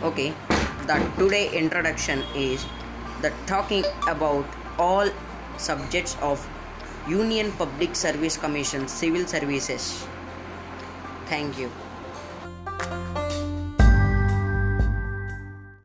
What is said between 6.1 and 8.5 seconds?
of Union Public Service